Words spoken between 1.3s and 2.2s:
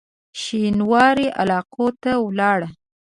علاقو ته